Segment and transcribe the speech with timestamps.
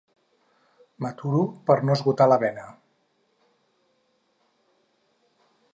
[1.05, 2.65] M'aturo per no esgotar la vena.